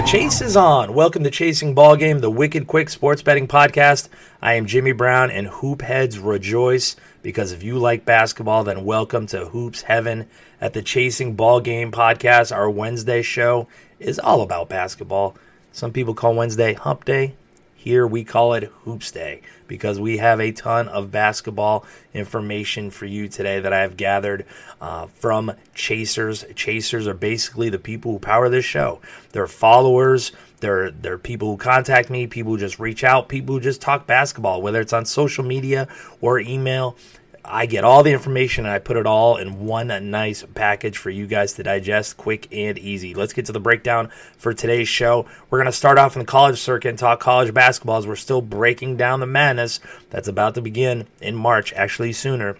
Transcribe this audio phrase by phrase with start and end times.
[0.00, 0.94] The chase is on.
[0.94, 4.08] Welcome to Chasing Ball Game, the wicked quick sports betting podcast.
[4.40, 9.26] I am Jimmy Brown, and hoop heads rejoice because if you like basketball, then welcome
[9.26, 10.26] to Hoops Heaven
[10.58, 12.50] at the Chasing Ball Game podcast.
[12.50, 13.68] Our Wednesday show
[13.98, 15.36] is all about basketball.
[15.70, 17.34] Some people call Wednesday Hump Day.
[17.82, 23.06] Here we call it Hoops Day because we have a ton of basketball information for
[23.06, 24.44] you today that I have gathered
[24.82, 26.44] uh, from chasers.
[26.54, 29.00] Chasers are basically the people who power this show.
[29.32, 30.30] They're followers.
[30.58, 34.06] They're, they're people who contact me, people who just reach out, people who just talk
[34.06, 35.88] basketball, whether it's on social media
[36.20, 36.98] or email.
[37.44, 41.10] I get all the information and I put it all in one nice package for
[41.10, 43.14] you guys to digest quick and easy.
[43.14, 45.26] Let's get to the breakdown for today's show.
[45.48, 48.16] We're going to start off in the college circuit and talk college basketball as we're
[48.16, 49.80] still breaking down the madness
[50.10, 52.56] that's about to begin in March, actually sooner.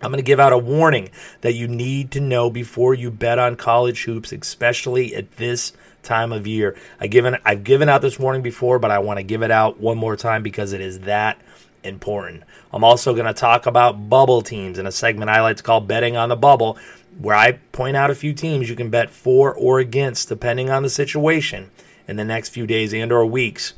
[0.00, 1.10] I'm going to give out a warning
[1.40, 5.72] that you need to know before you bet on college hoops, especially at this
[6.04, 6.76] time of year.
[7.00, 9.80] I given I've given out this warning before, but I want to give it out
[9.80, 11.40] one more time because it is that
[11.84, 12.44] important.
[12.72, 15.80] I'm also going to talk about bubble teams in a segment I like to call
[15.80, 16.78] Betting on the Bubble,
[17.18, 20.82] where I point out a few teams you can bet for or against depending on
[20.82, 21.70] the situation
[22.06, 23.74] in the next few days and or weeks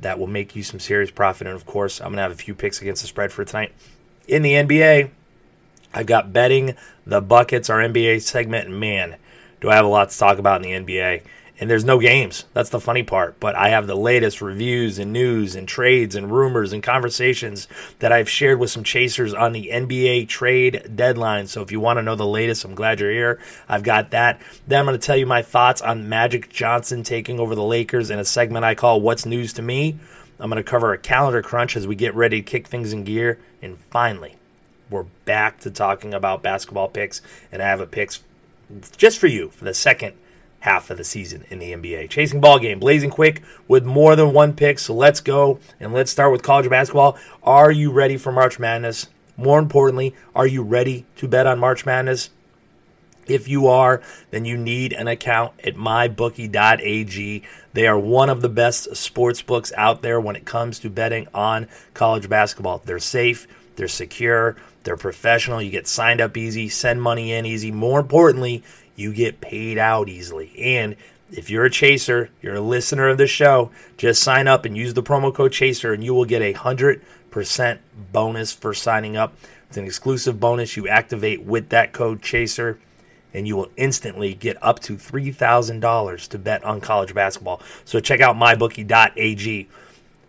[0.00, 1.46] that will make you some serious profit.
[1.46, 3.72] And of course, I'm going to have a few picks against the spread for tonight.
[4.26, 5.10] In the NBA,
[5.92, 6.76] I've got betting
[7.06, 9.16] the buckets, our NBA segment, man,
[9.60, 11.22] do I have a lot to talk about in the NBA
[11.60, 12.44] and there's no games.
[12.52, 13.40] That's the funny part.
[13.40, 17.66] But I have the latest reviews and news and trades and rumors and conversations
[17.98, 21.48] that I've shared with some chasers on the NBA trade deadline.
[21.48, 23.40] So if you want to know the latest, I'm glad you're here.
[23.68, 24.40] I've got that.
[24.68, 28.10] Then I'm going to tell you my thoughts on Magic Johnson taking over the Lakers
[28.10, 29.98] in a segment I call What's News to Me.
[30.38, 33.02] I'm going to cover a calendar crunch as we get ready to kick things in
[33.02, 33.40] gear.
[33.60, 34.36] And finally,
[34.88, 37.20] we're back to talking about basketball picks.
[37.50, 38.22] And I have a picks
[38.96, 40.14] just for you for the second
[40.60, 42.10] half of the season in the NBA.
[42.10, 44.78] Chasing ball game, blazing quick with more than one pick.
[44.78, 47.16] So let's go and let's start with college basketball.
[47.42, 49.08] Are you ready for March Madness?
[49.36, 52.30] More importantly, are you ready to bet on March Madness?
[53.28, 57.44] If you are, then you need an account at mybookie.ag.
[57.74, 61.28] They are one of the best sports books out there when it comes to betting
[61.34, 62.80] on college basketball.
[62.84, 65.60] They're safe, they're secure, they're professional.
[65.60, 67.70] You get signed up easy, send money in easy.
[67.70, 68.64] More importantly,
[68.98, 70.52] you get paid out easily.
[70.58, 70.96] And
[71.30, 74.94] if you're a chaser, you're a listener of the show, just sign up and use
[74.94, 77.78] the promo code chaser and you will get a 100%
[78.12, 79.34] bonus for signing up.
[79.68, 82.80] It's an exclusive bonus you activate with that code chaser
[83.32, 87.60] and you will instantly get up to $3,000 to bet on college basketball.
[87.84, 89.68] So check out mybookie.ag.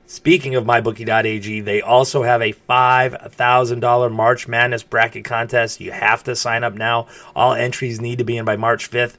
[0.10, 5.80] Speaking of mybookie.ag, they also have a $5,000 March Madness bracket contest.
[5.80, 7.06] You have to sign up now.
[7.36, 9.18] All entries need to be in by March 5th.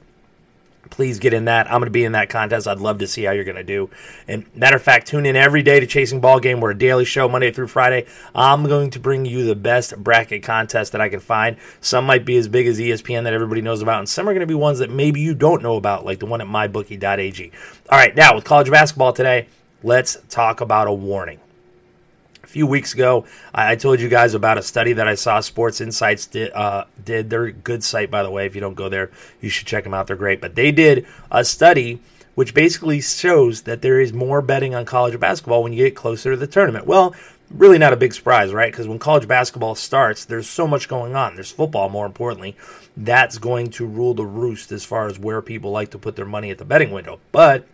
[0.89, 1.67] Please get in that.
[1.67, 2.67] I'm going to be in that contest.
[2.67, 3.89] I'd love to see how you're going to do.
[4.27, 6.59] And matter of fact, tune in every day to Chasing Ball Game.
[6.59, 8.05] We're a daily show, Monday through Friday.
[8.35, 11.55] I'm going to bring you the best bracket contest that I can find.
[11.79, 14.41] Some might be as big as ESPN that everybody knows about, and some are going
[14.41, 17.51] to be ones that maybe you don't know about, like the one at mybookie.ag.
[17.89, 19.47] All right, now with college basketball today
[19.83, 21.39] let's talk about a warning.
[22.43, 25.79] A few weeks ago, I told you guys about a study that I saw Sports
[25.79, 26.51] Insights did.
[26.53, 27.29] Uh, did.
[27.29, 28.45] They're a good site, by the way.
[28.45, 30.07] If you don't go there, you should check them out.
[30.07, 30.41] They're great.
[30.41, 32.01] But they did a study
[32.35, 36.31] which basically shows that there is more betting on college basketball when you get closer
[36.31, 36.87] to the tournament.
[36.87, 37.13] Well,
[37.49, 38.71] really not a big surprise, right?
[38.71, 41.35] Because when college basketball starts, there's so much going on.
[41.35, 42.55] There's football, more importantly.
[42.95, 46.25] That's going to rule the roost as far as where people like to put their
[46.25, 47.19] money at the betting window.
[47.31, 47.67] But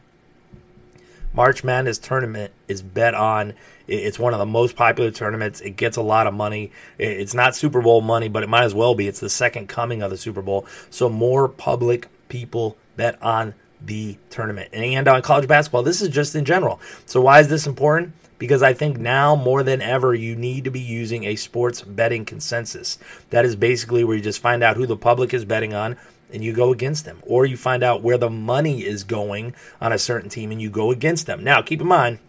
[1.38, 3.54] March Madness tournament is bet on.
[3.88, 5.62] It's one of the most popular tournaments.
[5.62, 6.72] It gets a lot of money.
[6.98, 9.08] It's not Super Bowl money, but it might as well be.
[9.08, 10.66] It's the second coming of the Super Bowl.
[10.90, 15.84] So more public people bet on the tournament and on college basketball.
[15.84, 16.80] This is just in general.
[17.06, 18.14] So why is this important?
[18.40, 22.26] Because I think now more than ever, you need to be using a sports betting
[22.26, 22.98] consensus.
[23.30, 25.98] That is basically where you just find out who the public is betting on
[26.32, 27.20] and you go against them.
[27.24, 30.70] Or you find out where the money is going on a certain team and you
[30.70, 31.44] go against them.
[31.44, 32.20] Now, keep in mind,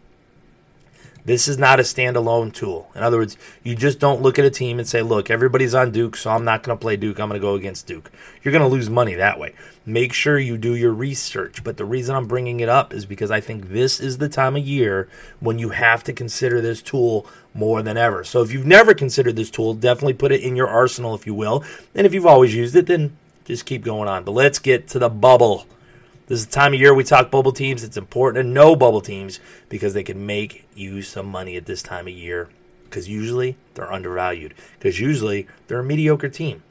[1.28, 2.90] this is not a standalone tool.
[2.94, 5.90] In other words, you just don't look at a team and say, look, everybody's on
[5.90, 7.20] Duke, so I'm not going to play Duke.
[7.20, 8.10] I'm going to go against Duke.
[8.42, 9.52] You're going to lose money that way.
[9.84, 11.62] Make sure you do your research.
[11.62, 14.56] But the reason I'm bringing it up is because I think this is the time
[14.56, 15.06] of year
[15.38, 18.24] when you have to consider this tool more than ever.
[18.24, 21.34] So if you've never considered this tool, definitely put it in your arsenal, if you
[21.34, 21.62] will.
[21.94, 23.18] And if you've always used it, then
[23.48, 24.24] just keep going on.
[24.24, 25.66] But let's get to the bubble.
[26.26, 27.82] This is the time of year we talk bubble teams.
[27.82, 29.40] It's important to know bubble teams
[29.70, 32.50] because they can make you some money at this time of year.
[32.84, 34.54] Because usually they're undervalued.
[34.78, 36.62] Because usually they're a mediocre team.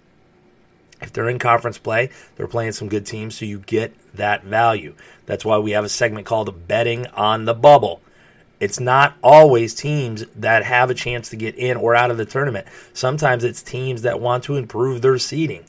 [1.02, 4.96] If they're in conference play, they're playing some good teams, so you get that value.
[5.26, 8.02] That's why we have a segment called Betting on the Bubble.
[8.60, 12.26] It's not always teams that have a chance to get in or out of the
[12.26, 12.66] tournament.
[12.94, 15.66] Sometimes it's teams that want to improve their seeding.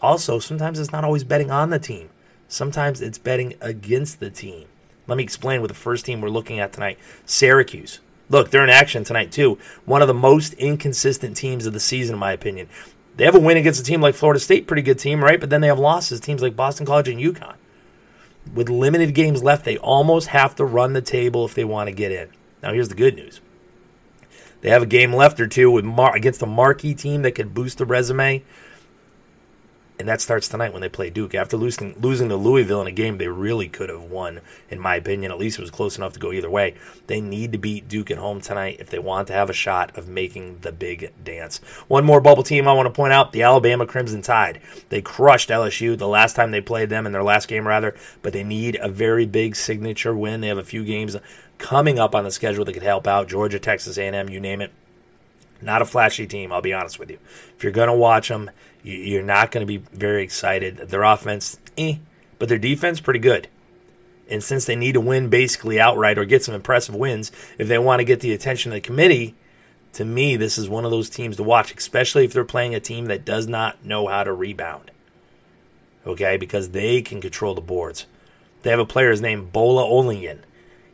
[0.00, 2.10] Also, sometimes it's not always betting on the team.
[2.48, 4.66] Sometimes it's betting against the team.
[5.06, 8.00] Let me explain with the first team we're looking at tonight Syracuse.
[8.30, 9.58] Look, they're in action tonight, too.
[9.86, 12.68] One of the most inconsistent teams of the season, in my opinion.
[13.16, 15.40] They have a win against a team like Florida State, pretty good team, right?
[15.40, 17.54] But then they have losses, teams like Boston College and UConn.
[18.54, 21.94] With limited games left, they almost have to run the table if they want to
[21.94, 22.28] get in.
[22.62, 23.40] Now, here's the good news.
[24.60, 27.54] They have a game left or two with Mar- against a marquee team that could
[27.54, 28.42] boost the resume
[29.98, 31.34] and that starts tonight when they play Duke.
[31.34, 34.40] After losing losing to Louisville in a game they really could have won,
[34.70, 35.32] in my opinion.
[35.32, 36.74] At least it was close enough to go either way.
[37.08, 39.96] They need to beat Duke at home tonight if they want to have a shot
[39.96, 41.58] of making the big dance.
[41.88, 44.60] One more bubble team I want to point out: the Alabama Crimson Tide.
[44.88, 47.94] They crushed LSU the last time they played them in their last game, rather.
[48.22, 50.40] But they need a very big signature win.
[50.40, 51.16] They have a few games
[51.58, 54.72] coming up on the schedule that could help out: Georgia, Texas A&M, you name it.
[55.60, 57.18] Not a flashy team, I'll be honest with you.
[57.56, 58.50] If you're going to watch them,
[58.82, 60.76] you're not going to be very excited.
[60.76, 61.96] Their offense, eh,
[62.38, 63.48] but their defense, pretty good.
[64.30, 67.78] And since they need to win basically outright or get some impressive wins, if they
[67.78, 69.34] want to get the attention of the committee,
[69.94, 72.80] to me, this is one of those teams to watch, especially if they're playing a
[72.80, 74.90] team that does not know how to rebound.
[76.06, 78.06] Okay, because they can control the boards.
[78.62, 80.40] They have a player named Bola Olaniyan.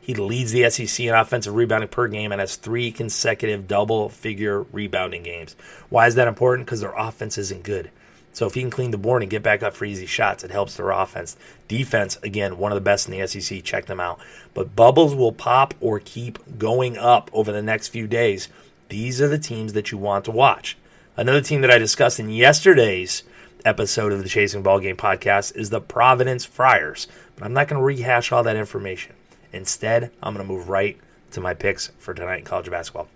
[0.05, 4.65] He leads the SEC in offensive rebounding per game and has three consecutive double figure
[4.65, 5.56] rebounding games.
[5.89, 6.67] Why is that important?
[6.67, 7.91] Because their offense isn't good.
[8.35, 10.51] So if he can clean the board and get back up for easy shots, it
[10.51, 11.39] helps their offense.
[11.69, 13.65] Defense, again, one of the best in the SEC.
[13.65, 14.21] Check them out.
[14.53, 18.51] But bubbles will pop or keep going up over the next few days.
[18.91, 20.77] These are the teams that you want to watch.
[21.17, 23.23] Another team that I discussed in yesterday's
[23.65, 27.06] episode of the Chasing Ball Game podcast is the Providence Friars.
[27.37, 29.15] But I'm not going to rehash all that information.
[29.55, 30.99] Instead, I'm going to move right
[31.31, 33.09] to my picks for tonight in college basketball.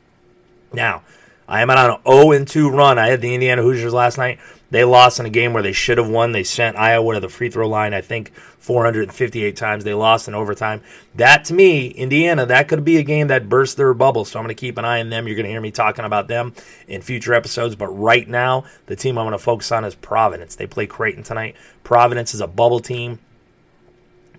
[0.72, 1.02] Now,
[1.48, 2.98] I am on an 0 2 run.
[2.98, 4.38] I had the Indiana Hoosiers last night.
[4.70, 6.32] They lost in a game where they should have won.
[6.32, 9.82] They sent Iowa to the free throw line, I think, 458 times.
[9.82, 10.82] They lost in overtime.
[11.14, 14.26] That, to me, Indiana, that could be a game that burst their bubble.
[14.26, 15.26] So I'm going to keep an eye on them.
[15.26, 16.52] You're going to hear me talking about them
[16.86, 17.76] in future episodes.
[17.76, 20.54] But right now, the team I'm going to focus on is Providence.
[20.54, 21.56] They play Creighton tonight.
[21.82, 23.20] Providence is a bubble team.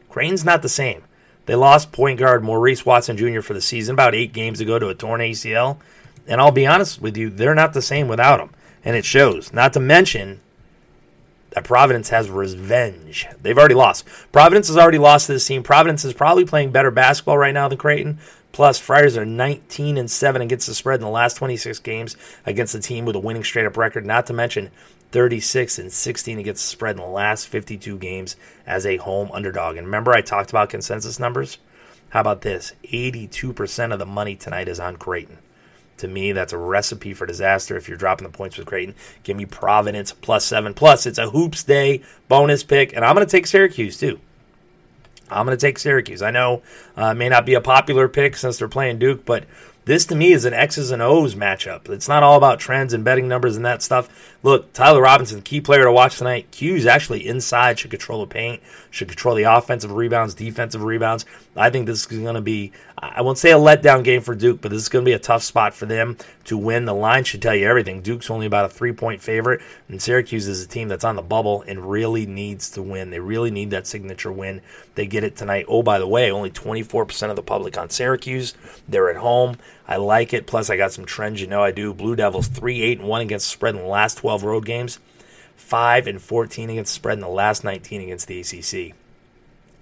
[0.09, 1.01] Creighton's not the same.
[1.49, 3.41] They lost point guard Maurice Watson Jr.
[3.41, 5.79] for the season about eight games ago to a torn ACL.
[6.27, 8.51] And I'll be honest with you, they're not the same without him.
[8.85, 9.51] And it shows.
[9.51, 10.41] Not to mention
[11.49, 13.25] that Providence has revenge.
[13.41, 14.05] They've already lost.
[14.31, 15.63] Providence has already lost to this team.
[15.63, 18.19] Providence is probably playing better basketball right now than Creighton.
[18.51, 22.15] Plus, Friars are 19 and 7 against the spread in the last 26 games
[22.45, 24.05] against a team with a winning straight up record.
[24.05, 24.69] Not to mention
[25.11, 28.35] 36 and 16 against the spread in the last 52 games
[28.65, 29.77] as a home underdog.
[29.77, 31.57] And remember, I talked about consensus numbers?
[32.09, 32.73] How about this?
[32.85, 35.37] 82% of the money tonight is on Creighton.
[35.97, 38.95] To me, that's a recipe for disaster if you're dropping the points with Creighton.
[39.23, 40.73] Give me Providence plus seven.
[40.73, 44.19] Plus, it's a hoops day bonus pick, and I'm going to take Syracuse too.
[45.29, 46.21] I'm going to take Syracuse.
[46.21, 46.63] I know
[46.95, 49.45] uh, may not be a popular pick since they're playing Duke, but
[49.85, 51.89] this to me is an X's and O's matchup.
[51.89, 54.07] It's not all about trends and betting numbers and that stuff.
[54.41, 56.49] Look, Tyler Robinson, key player to watch tonight.
[56.51, 61.25] Q's actually inside, should control the paint, should control the offensive rebounds, defensive rebounds.
[61.57, 64.61] I think this is going to be, I won't say a letdown game for Duke,
[64.61, 66.15] but this is going to be a tough spot for them
[66.45, 66.85] to win.
[66.85, 68.01] The line should tell you everything.
[68.01, 71.21] Duke's only about a three point favorite, and Syracuse is a team that's on the
[71.21, 73.09] bubble and really needs to win.
[73.09, 74.61] They really need that signature win.
[74.95, 75.65] They get it tonight.
[75.67, 78.53] Oh, by the way, only 24% of the public on Syracuse.
[78.87, 79.57] They're at home.
[79.89, 80.45] I like it.
[80.45, 81.41] Plus, I got some trends.
[81.41, 81.95] You know I do.
[81.95, 84.99] Blue Devils 3 8 and 1 against spread in the last 12 road games,
[85.55, 88.95] 5 and 14 against spread in the last 19 against the ACC.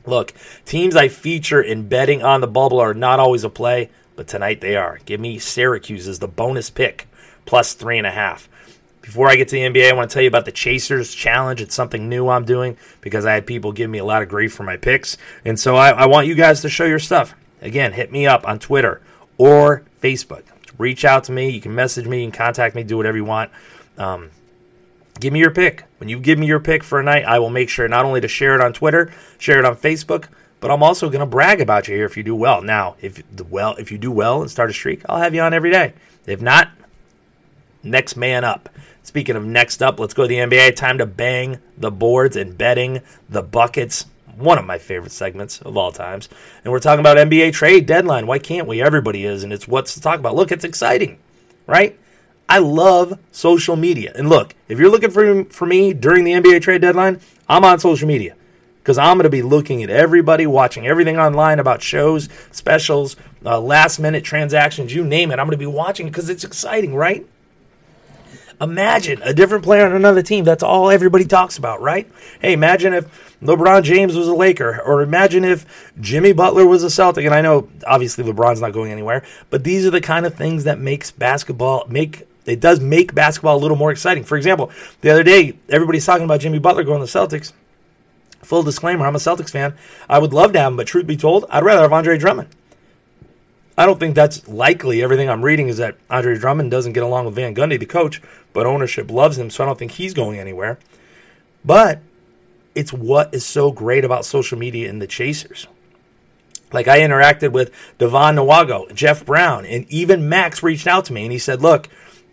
[0.05, 0.33] Look,
[0.65, 4.61] teams I feature in betting on the bubble are not always a play, but tonight
[4.61, 4.99] they are.
[5.03, 7.09] Give me Syracuse as the bonus pick,
[7.45, 8.47] plus 3.5.
[9.01, 11.59] Before I get to the NBA, I want to tell you about the Chasers Challenge.
[11.59, 14.53] It's something new I'm doing because I had people give me a lot of grief
[14.53, 15.17] for my picks.
[15.43, 17.35] And so I, I want you guys to show your stuff.
[17.61, 19.01] Again, hit me up on Twitter
[19.37, 20.43] or Facebook.
[20.77, 21.49] Reach out to me.
[21.49, 22.23] You can message me.
[22.23, 22.83] and contact me.
[22.83, 23.51] Do whatever you want.
[23.97, 24.31] Um,
[25.19, 25.83] give me your pick.
[25.97, 28.21] When you give me your pick for a night, I will make sure not only
[28.21, 30.27] to share it on Twitter, share it on Facebook,
[30.59, 32.61] but I'm also going to brag about you here if you do well.
[32.61, 35.53] Now, if well, if you do well and start a streak, I'll have you on
[35.53, 35.93] every day.
[36.25, 36.69] If not,
[37.83, 38.69] next man up.
[39.03, 40.75] Speaking of next up, let's go to the NBA.
[40.75, 44.05] Time to bang the boards and betting the buckets
[44.37, 46.29] one of my favorite segments of all times.
[46.63, 48.27] And we're talking about NBA trade deadline.
[48.27, 48.81] Why can't we?
[48.81, 50.35] Everybody is, and it's what's to talk about.
[50.35, 51.19] Look, it's exciting,
[51.65, 51.97] right?
[52.49, 54.13] I love social media.
[54.15, 57.79] And look, if you're looking for, for me during the NBA trade deadline, I'm on
[57.79, 58.35] social media
[58.87, 63.59] because I'm going to be looking at everybody, watching everything online about shows, specials, uh,
[63.59, 65.39] last minute transactions, you name it.
[65.39, 67.27] I'm going to be watching because it's exciting, right?
[68.61, 70.45] Imagine a different player on another team.
[70.45, 72.09] That's all everybody talks about, right?
[72.39, 76.89] Hey, imagine if LeBron James was a Laker, or imagine if Jimmy Butler was a
[76.89, 77.25] Celtic.
[77.25, 80.63] And I know obviously LeBron's not going anywhere, but these are the kind of things
[80.63, 84.23] that makes basketball make it does make basketball a little more exciting.
[84.23, 87.51] For example, the other day everybody's talking about Jimmy Butler going to the Celtics.
[88.41, 89.75] Full disclaimer, I'm a Celtics fan.
[90.07, 92.49] I would love to have him, but truth be told, I'd rather have Andre Drummond.
[93.77, 95.03] I don't think that's likely.
[95.03, 98.21] Everything I'm reading is that Andre Drummond doesn't get along with Van Gundy, the coach,
[98.53, 100.79] but ownership loves him, so I don't think he's going anywhere.
[101.63, 101.99] But
[102.77, 105.65] it's what is so great about social media and the chasers.
[106.71, 111.23] Like I interacted with Devon Nwago, Jeff Brown, and even Max reached out to me
[111.23, 111.89] and he said, Look,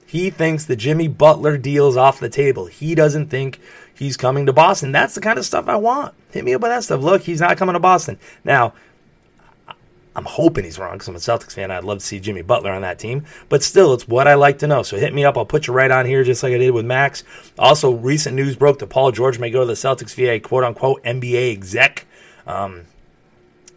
[0.06, 2.66] he thinks the Jimmy Butler deal's off the table.
[2.66, 3.58] He doesn't think
[3.94, 4.92] he's coming to Boston.
[4.92, 6.14] That's the kind of stuff I want.
[6.30, 7.00] Hit me up with that stuff.
[7.00, 8.18] Look, he's not coming to Boston.
[8.44, 8.74] Now,
[10.16, 11.70] I'm hoping he's wrong because I'm a Celtics fan.
[11.70, 13.24] I'd love to see Jimmy Butler on that team.
[13.48, 14.82] But still, it's what I like to know.
[14.82, 15.36] So hit me up.
[15.36, 17.24] I'll put you right on here just like I did with Max.
[17.58, 21.02] Also, recent news broke that Paul George may go to the Celtics via quote unquote
[21.02, 22.06] NBA exec.
[22.46, 22.82] Um,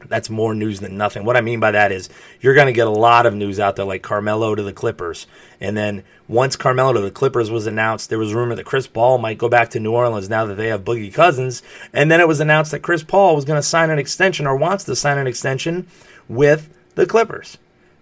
[0.05, 1.25] that's more news than nothing.
[1.25, 3.75] What I mean by that is you're going to get a lot of news out
[3.75, 5.25] there, like Carmelo to the Clippers.
[5.59, 9.17] And then once Carmelo to the Clippers was announced, there was rumor that Chris Paul
[9.17, 11.63] might go back to New Orleans now that they have Boogie Cousins.
[11.93, 14.55] And then it was announced that Chris Paul was going to sign an extension or
[14.55, 15.87] wants to sign an extension
[16.27, 17.57] with the Clippers.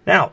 [0.06, 0.32] Now,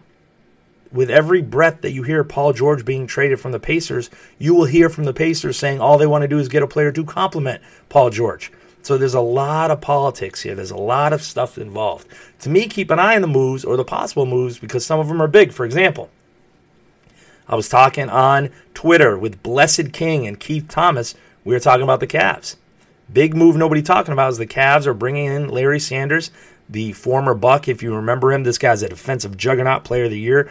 [0.92, 4.66] with every breath that you hear Paul George being traded from the Pacers, you will
[4.66, 7.04] hear from the Pacers saying all they want to do is get a player to
[7.04, 8.52] complement Paul George.
[8.84, 10.56] So there's a lot of politics here.
[10.56, 12.08] There's a lot of stuff involved.
[12.42, 15.08] To me, keep an eye on the moves or the possible moves because some of
[15.08, 15.52] them are big.
[15.54, 16.10] For example,
[17.48, 21.16] I was talking on Twitter with Blessed King and Keith Thomas.
[21.44, 22.58] We were talking about the Cavs.
[23.12, 26.32] Big move nobody talking about is the Cavs are bringing in Larry Sanders
[26.70, 27.68] the former Buck.
[27.68, 30.50] If you remember him, this guy's a defensive juggernaut player of the year.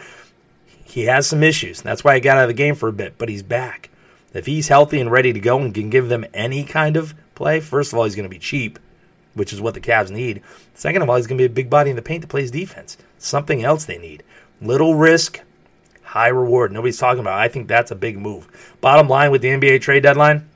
[0.83, 1.81] He has some issues.
[1.81, 3.89] That's why he got out of the game for a bit, but he's back.
[4.33, 7.59] If he's healthy and ready to go and can give them any kind of play,
[7.59, 8.79] first of all, he's going to be cheap,
[9.33, 10.41] which is what the Cavs need.
[10.73, 12.51] Second of all, he's going to be a big body in the paint that plays
[12.51, 12.97] defense.
[13.17, 14.23] Something else they need.
[14.61, 15.41] Little risk,
[16.03, 16.71] high reward.
[16.71, 17.39] Nobody's talking about.
[17.39, 17.43] It.
[17.43, 18.47] I think that's a big move.
[18.81, 20.47] Bottom line with the NBA trade deadline,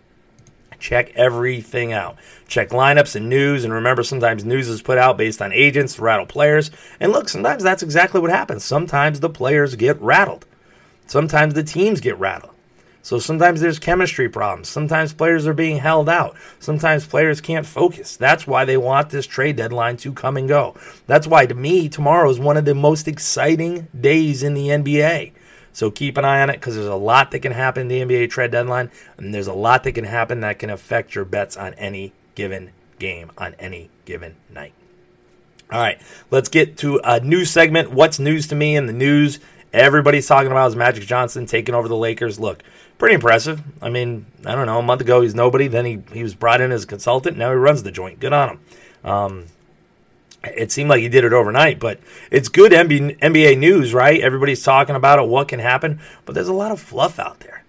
[0.80, 2.18] check everything out.
[2.48, 6.26] Check lineups and news, and remember, sometimes news is put out based on agents rattle
[6.26, 6.72] players.
[7.00, 8.64] And look, sometimes that's exactly what happens.
[8.64, 10.46] Sometimes the players get rattled,
[11.06, 12.54] sometimes the teams get rattled.
[13.08, 14.68] So sometimes there's chemistry problems.
[14.68, 16.36] Sometimes players are being held out.
[16.60, 18.18] Sometimes players can't focus.
[18.18, 20.76] That's why they want this trade deadline to come and go.
[21.06, 25.32] That's why, to me, tomorrow is one of the most exciting days in the NBA.
[25.74, 28.16] So keep an eye on it because there's a lot that can happen in the
[28.16, 31.56] NBA trade deadline, and there's a lot that can happen that can affect your bets
[31.56, 34.74] on any given game on any given night.
[35.72, 37.92] All right, let's get to a new segment.
[37.92, 39.40] What's news to me in the news?
[39.74, 42.40] Everybody's talking about is Magic Johnson taking over the Lakers.
[42.40, 42.64] Look,
[42.98, 43.62] pretty impressive.
[43.82, 44.80] I mean, I don't know.
[44.80, 45.68] A month ago, he's nobody.
[45.68, 47.38] Then he, he was brought in as a consultant.
[47.38, 48.20] Now he runs the joint.
[48.20, 48.60] Good on him.
[49.04, 49.46] Um,
[50.56, 52.00] it seemed like he did it overnight, but
[52.32, 54.22] it's good NBA news, right?
[54.22, 57.64] Everybody's talking about it, what can happen, but there's a lot of fluff out there.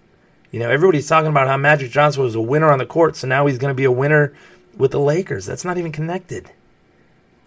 [0.51, 3.27] You know, everybody's talking about how Magic Johnson was a winner on the court, so
[3.27, 4.33] now he's going to be a winner
[4.75, 5.45] with the Lakers.
[5.45, 6.51] That's not even connected.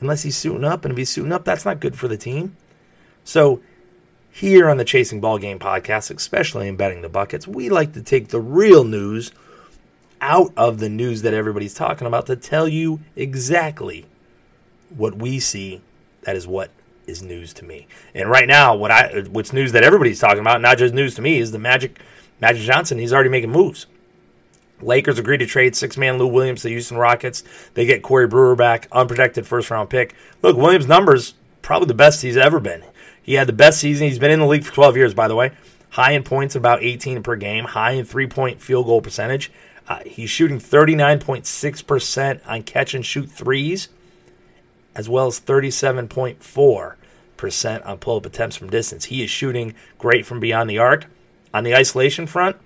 [0.01, 2.57] Unless he's suiting up, and if he's suiting up, that's not good for the team.
[3.25, 3.61] So,
[4.31, 8.03] here on the Chasing Ball Game podcast, especially in betting the buckets, we like to
[8.03, 9.33] take the real news
[10.21, 14.07] out of the news that everybody's talking about to tell you exactly
[14.97, 15.81] what we see,
[16.23, 16.71] that is what
[17.07, 17.87] is news to me.
[18.15, 21.23] And right now, what I what's news that everybody's talking about, not just news to
[21.23, 22.01] me, is the Magic
[22.41, 22.99] Magic Johnson.
[22.99, 23.87] He's already making moves.
[24.81, 27.45] Lakers agreed to trade six man Lou Williams to Houston Rockets.
[27.75, 30.15] They get Corey Brewer back, unprotected first round pick.
[30.43, 32.85] Look, Williams' numbers probably the best he's ever been.
[33.23, 34.09] He had the best season.
[34.09, 35.53] He's been in the league for 12 years, by the way.
[35.91, 37.65] High in points, about 18 per game.
[37.65, 39.53] High in three point field goal percentage.
[39.89, 43.89] Uh, he's shooting 39.6% on catch and shoot threes
[44.95, 49.07] as well as 37.4% on pull up attempts from distance.
[49.07, 51.07] He is shooting great from beyond the arc.
[51.55, 52.57] On the isolation front,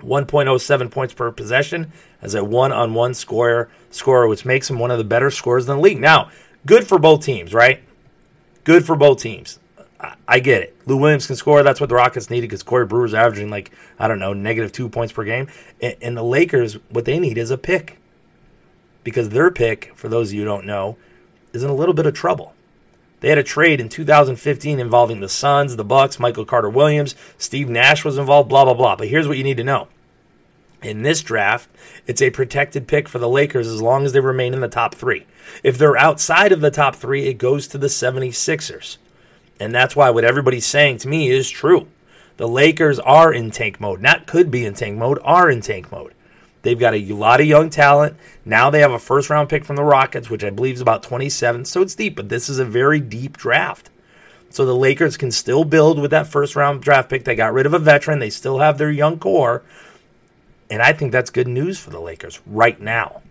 [0.00, 4.90] 1.07 points per possession as a one on one scorer, scorer, which makes him one
[4.90, 6.00] of the better scorers in the league.
[6.00, 6.30] Now,
[6.66, 7.82] good for both teams, right?
[8.64, 9.58] Good for both teams.
[10.28, 10.76] I, get it.
[10.86, 11.62] Lou Williams can score.
[11.62, 14.88] That's what the Rockets needed because Corey Brewer's averaging like, I don't know, negative two
[14.88, 15.48] points per game.
[15.80, 17.98] and the Lakers, what they need is a pick.
[19.04, 20.98] Because their pick, for those of you who don't know,
[21.56, 22.54] is in a little bit of trouble.
[23.20, 27.68] They had a trade in 2015 involving the Suns, the Bucks, Michael Carter Williams, Steve
[27.68, 28.94] Nash was involved, blah blah blah.
[28.94, 29.88] But here's what you need to know.
[30.82, 31.68] In this draft,
[32.06, 34.94] it's a protected pick for the Lakers as long as they remain in the top
[34.94, 35.26] 3.
[35.62, 38.98] If they're outside of the top 3, it goes to the 76ers.
[39.58, 41.88] And that's why what everybody's saying to me is true.
[42.36, 44.02] The Lakers are in tank mode.
[44.02, 46.12] Not could be in tank mode, are in tank mode.
[46.66, 48.16] They've got a lot of young talent.
[48.44, 51.04] Now they have a first round pick from the Rockets, which I believe is about
[51.04, 51.64] 27.
[51.64, 53.88] So it's deep, but this is a very deep draft.
[54.50, 57.22] So the Lakers can still build with that first round draft pick.
[57.22, 58.18] They got rid of a veteran.
[58.18, 59.62] They still have their young core.
[60.68, 63.22] And I think that's good news for the Lakers right now.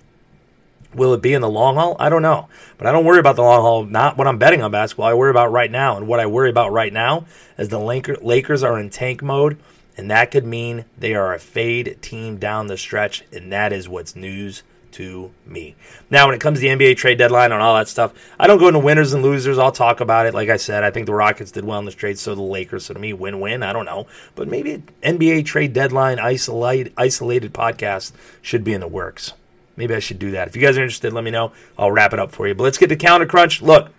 [0.93, 1.97] Will it be in the long haul?
[1.99, 2.47] I don't know.
[2.77, 5.07] But I don't worry about the long haul, not what I'm betting on basketball.
[5.07, 5.97] I worry about right now.
[5.97, 7.25] And what I worry about right now
[7.57, 9.57] is the Lakers are in tank mode
[9.97, 13.89] and that could mean they are a fade team down the stretch, and that is
[13.89, 14.63] what's news
[14.95, 15.75] to me.
[16.09, 18.59] Now, when it comes to the NBA trade deadline and all that stuff, I don't
[18.59, 19.57] go into winners and losers.
[19.57, 20.33] I'll talk about it.
[20.33, 22.85] Like I said, I think the Rockets did well in this trade, so the Lakers.
[22.85, 23.61] So to me, win win.
[23.61, 24.07] I don't know.
[24.35, 29.33] But maybe NBA trade deadline isolated, isolated podcast should be in the works.
[29.75, 30.47] Maybe I should do that.
[30.47, 31.51] If you guys are interested, let me know.
[31.77, 32.55] I'll wrap it up for you.
[32.55, 33.61] But let's get to calendar crunch.
[33.61, 33.91] Look,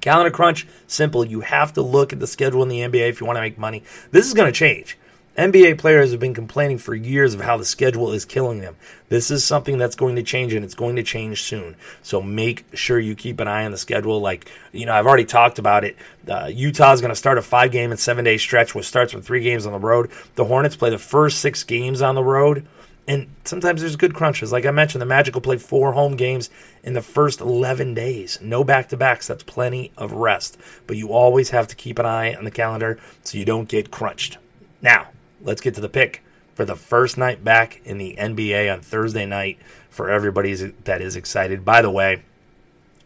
[0.00, 1.26] calendar crunch, simple.
[1.26, 3.58] You have to look at the schedule in the NBA if you want to make
[3.58, 3.82] money.
[4.12, 4.96] This is going to change.
[5.36, 8.74] NBA players have been complaining for years of how the schedule is killing them.
[9.10, 11.76] This is something that's going to change and it's going to change soon.
[12.02, 14.20] So make sure you keep an eye on the schedule.
[14.20, 15.96] Like, you know, I've already talked about it.
[16.26, 19.12] Uh, Utah is going to start a five game and seven day stretch, which starts
[19.12, 20.10] with three games on the road.
[20.36, 22.66] The Hornets play the first six games on the road.
[23.06, 24.52] And sometimes there's good crunches.
[24.52, 26.48] Like I mentioned, the Magic will play four home games
[26.82, 28.38] in the first 11 days.
[28.40, 29.26] No back to backs.
[29.26, 30.58] That's plenty of rest.
[30.86, 33.90] But you always have to keep an eye on the calendar so you don't get
[33.90, 34.38] crunched.
[34.82, 35.08] Now,
[35.42, 36.22] let's get to the pick
[36.54, 39.58] for the first night back in the NBA on Thursday night
[39.90, 41.64] for everybody that is excited.
[41.64, 42.22] By the way,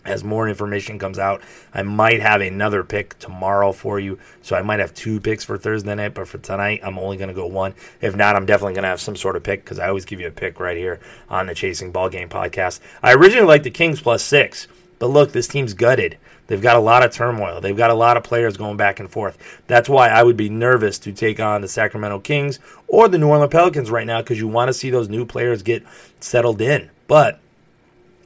[0.05, 1.43] as more information comes out,
[1.75, 4.19] I might have another pick tomorrow for you.
[4.41, 7.29] So I might have two picks for Thursday night, but for tonight, I'm only going
[7.29, 7.75] to go one.
[8.01, 10.21] If not, I'm definitely going to have some sort of pick because I always give
[10.21, 12.81] you a pick right here on the Chasing Ball Game podcast.
[13.03, 14.69] I originally liked the Kings plus six,
[14.99, 16.17] but look, this team's gutted.
[16.51, 17.61] They've got a lot of turmoil.
[17.61, 19.39] They've got a lot of players going back and forth.
[19.69, 22.59] That's why I would be nervous to take on the Sacramento Kings
[22.89, 25.63] or the New Orleans Pelicans right now because you want to see those new players
[25.63, 25.85] get
[26.19, 26.91] settled in.
[27.07, 27.39] But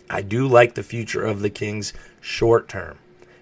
[0.08, 2.96] I do like the future of the Kings short term.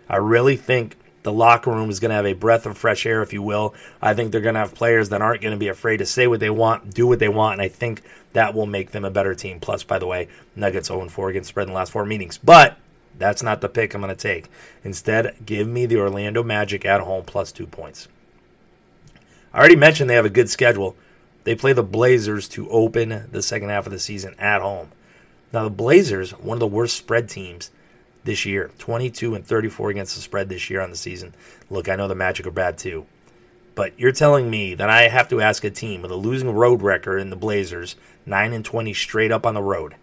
[0.08, 3.22] I really think the locker room is going to have a breath of fresh air,
[3.22, 3.74] if you will.
[4.00, 6.26] I think they're going to have players that aren't going to be afraid to say
[6.26, 9.12] what they want, do what they want, and I think that will make them a
[9.12, 9.60] better team.
[9.60, 12.36] Plus, by the way, Nuggets 0 4 against spread in the last four meetings.
[12.36, 12.78] But
[13.18, 14.50] that's not the pick I'm going to take.
[14.84, 18.08] Instead, give me the Orlando Magic at home plus two points.
[19.52, 20.96] I already mentioned they have a good schedule.
[21.44, 24.92] They play the Blazers to open the second half of the season at home.
[25.52, 27.70] Now, the Blazers, one of the worst spread teams
[28.24, 31.34] this year 22 and 34 against the spread this year on the season.
[31.68, 33.06] Look, I know the Magic are bad too.
[33.74, 36.82] But you're telling me that I have to ask a team with a losing road
[36.82, 37.96] record in the Blazers,
[38.26, 39.96] 9 and 20 straight up on the road,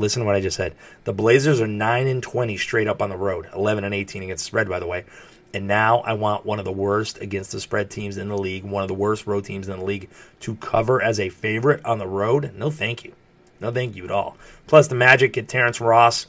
[0.00, 0.74] Listen to what I just said.
[1.04, 4.44] The Blazers are 9 and 20 straight up on the road, 11 and 18 against
[4.44, 5.04] the spread, by the way.
[5.52, 8.64] And now I want one of the worst against the spread teams in the league,
[8.64, 10.08] one of the worst road teams in the league,
[10.40, 12.52] to cover as a favorite on the road.
[12.54, 13.12] No, thank you.
[13.60, 14.36] No, thank you at all.
[14.66, 16.26] Plus, the Magic get Terrence Ross.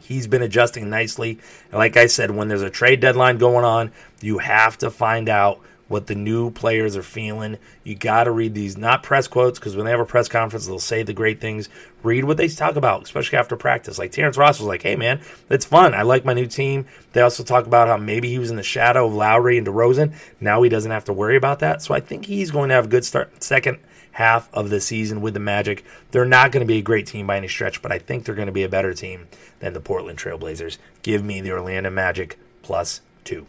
[0.00, 1.38] He's been adjusting nicely.
[1.70, 5.28] And like I said, when there's a trade deadline going on, you have to find
[5.28, 7.58] out what the new players are feeling.
[7.82, 10.68] You got to read these, not press quotes, because when they have a press conference,
[10.68, 11.68] they'll say the great things.
[12.04, 13.98] Read what they talk about, especially after practice.
[13.98, 15.92] Like Terrence Ross was like, hey, man, it's fun.
[15.92, 16.86] I like my new team.
[17.12, 20.14] They also talk about how maybe he was in the shadow of Lowry and DeRozan.
[20.40, 21.82] Now he doesn't have to worry about that.
[21.82, 23.80] So I think he's going to have a good start, second
[24.12, 25.84] half of the season with the Magic.
[26.12, 28.36] They're not going to be a great team by any stretch, but I think they're
[28.36, 29.26] going to be a better team
[29.58, 30.78] than the Portland Trailblazers.
[31.02, 33.46] Give me the Orlando Magic plus two.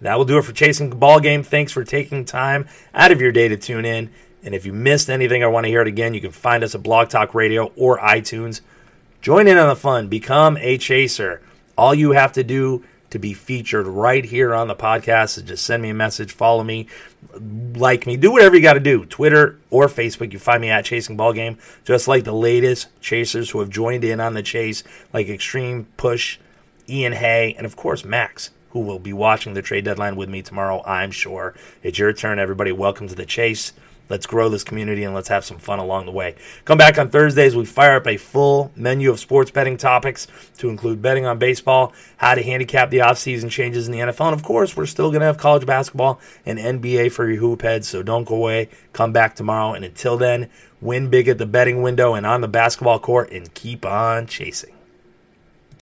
[0.00, 1.42] That will do it for Chasing Ball Game.
[1.42, 4.10] Thanks for taking time out of your day to tune in.
[4.42, 6.74] And if you missed anything or want to hear it again, you can find us
[6.74, 8.60] at Blog Talk Radio or iTunes.
[9.20, 10.08] Join in on the fun.
[10.08, 11.40] Become a chaser.
[11.76, 15.64] All you have to do to be featured right here on the podcast is just
[15.64, 16.86] send me a message, follow me,
[17.74, 19.04] like me, do whatever you got to do.
[19.06, 21.58] Twitter or Facebook, you find me at Chasing Ball Game.
[21.84, 26.38] Just like the latest chasers who have joined in on the chase, like Extreme Push,
[26.88, 30.42] Ian Hay, and of course Max who will be watching the trade deadline with me
[30.42, 31.54] tomorrow, I'm sure.
[31.82, 32.72] It's your turn, everybody.
[32.72, 33.72] Welcome to the chase.
[34.08, 36.36] Let's grow this community and let's have some fun along the way.
[36.64, 37.56] Come back on Thursdays.
[37.56, 41.92] We fire up a full menu of sports betting topics to include betting on baseball,
[42.18, 45.20] how to handicap the offseason changes in the NFL, and of course, we're still going
[45.20, 47.88] to have college basketball and NBA for your hoop heads.
[47.88, 48.68] So don't go away.
[48.92, 49.74] Come back tomorrow.
[49.74, 50.50] And until then,
[50.80, 54.75] win big at the betting window and on the basketball court and keep on chasing.